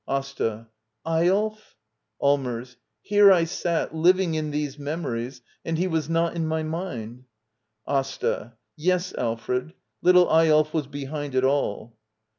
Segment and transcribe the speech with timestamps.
[0.07, 0.67] AsTA.
[1.05, 1.75] Eyolf!
[2.19, 2.77] Allmers.
[3.03, 7.25] Here I sat, living in these memories— and he was not in my mind.
[7.87, 8.53] AsTA.
[8.75, 11.95] Yes, Alfred— little Eyolf was behind it all.